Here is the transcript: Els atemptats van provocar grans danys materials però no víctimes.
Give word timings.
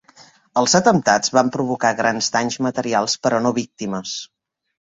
Els 0.61 0.73
atemptats 0.79 1.33
van 1.37 1.51
provocar 1.57 1.93
grans 2.01 2.31
danys 2.37 2.57
materials 2.69 3.17
però 3.27 3.43
no 3.45 3.55
víctimes. 3.63 4.19